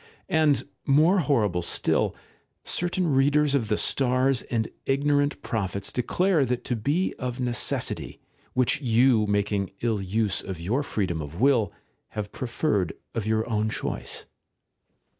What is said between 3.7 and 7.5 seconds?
stars and ignorant prophets declare that to be of